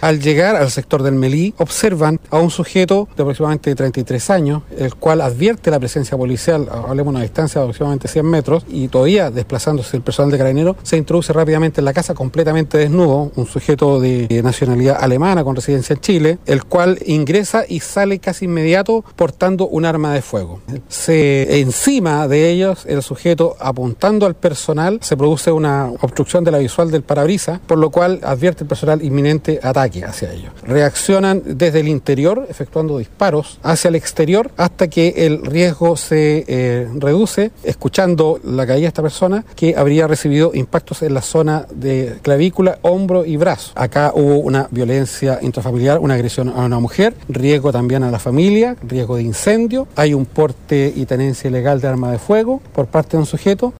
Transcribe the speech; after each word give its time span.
Al 0.00 0.20
llegar 0.20 0.54
al 0.54 0.70
sector 0.70 1.02
del 1.02 1.16
Melí, 1.16 1.54
observan 1.58 2.20
a 2.30 2.38
un 2.38 2.50
sujeto 2.50 3.08
de 3.16 3.22
aproximadamente 3.24 3.74
33 3.74 4.30
años, 4.30 4.62
el 4.78 4.94
cual 4.94 5.20
advierte 5.20 5.72
la 5.72 5.80
presencia 5.80 6.16
policial, 6.16 6.68
hablemos 6.70 7.12
de 7.12 7.16
una 7.16 7.22
distancia 7.22 7.60
de 7.60 7.64
aproximadamente 7.64 8.06
100 8.06 8.24
metros, 8.24 8.64
y 8.68 8.86
todavía 8.86 9.32
desplazándose 9.32 9.96
el 9.96 10.04
personal 10.04 10.30
de 10.30 10.38
carabinero, 10.38 10.76
se 10.84 10.98
introduce 10.98 11.32
rápidamente 11.32 11.80
en 11.80 11.84
la 11.84 11.92
casa 11.92 12.14
completamente 12.14 12.78
desnudo, 12.78 13.32
un 13.34 13.46
sujeto 13.46 13.98
de 13.98 14.40
nacionalidad 14.40 14.98
alemana 15.00 15.42
con 15.42 15.56
residencia 15.56 15.94
en 15.94 16.00
Chile, 16.00 16.38
el 16.46 16.62
cual 16.62 17.00
ingresa 17.04 17.64
y 17.68 17.80
sale 17.80 18.20
casi 18.20 18.44
inmediato 18.44 19.04
portando 19.16 19.66
un 19.66 19.84
arma 19.84 20.14
de 20.14 20.22
fuego. 20.22 20.60
Se 20.86 21.58
encima 21.58 22.28
de 22.28 22.50
ellos, 22.50 22.86
el 22.86 23.02
sujeto 23.02 23.56
apuntando 23.58 24.26
al 24.26 24.36
personal, 24.36 25.00
se 25.02 25.16
produce 25.16 25.50
una 25.50 25.90
obstrucción 26.02 26.44
de 26.44 26.52
la 26.52 26.58
visual 26.58 26.92
del 26.92 27.02
parabrisas, 27.02 27.58
por 27.58 27.78
lo 27.78 27.90
cual 27.90 28.20
advierte 28.22 28.62
el 28.62 28.68
personal 28.68 29.02
inminente 29.02 29.58
hacia 30.06 30.32
ellos. 30.32 30.52
Reaccionan 30.62 31.42
desde 31.44 31.80
el 31.80 31.88
interior, 31.88 32.46
efectuando 32.48 32.98
disparos 32.98 33.58
hacia 33.62 33.88
el 33.88 33.94
exterior 33.94 34.50
hasta 34.56 34.88
que 34.88 35.26
el 35.26 35.44
riesgo 35.44 35.96
se 35.96 36.44
eh, 36.46 36.88
reduce, 36.96 37.50
escuchando 37.64 38.40
la 38.44 38.66
caída 38.66 38.82
de 38.82 38.88
esta 38.88 39.02
persona 39.02 39.44
que 39.56 39.76
habría 39.76 40.06
recibido 40.06 40.52
impactos 40.54 41.02
en 41.02 41.14
la 41.14 41.22
zona 41.22 41.66
de 41.70 42.18
clavícula, 42.22 42.78
hombro 42.82 43.24
y 43.24 43.36
brazo. 43.36 43.72
Acá 43.74 44.12
hubo 44.14 44.38
una 44.38 44.68
violencia 44.70 45.38
intrafamiliar, 45.42 45.98
una 45.98 46.14
agresión 46.14 46.48
a 46.48 46.64
una 46.64 46.78
mujer, 46.78 47.14
riesgo 47.28 47.72
también 47.72 48.02
a 48.02 48.10
la 48.10 48.18
familia, 48.18 48.76
riesgo 48.82 49.16
de 49.16 49.22
incendio, 49.22 49.88
hay 49.96 50.14
un 50.14 50.26
porte 50.26 50.92
y 50.94 51.06
tenencia 51.06 51.48
ilegal 51.48 51.80
de 51.80 51.88
arma 51.88 52.12
de 52.12 52.18
fuego 52.18 52.60
por 52.72 52.86
parte 52.86 53.16
de 53.16 53.18
un 53.18 53.26
sujeto 53.26 53.72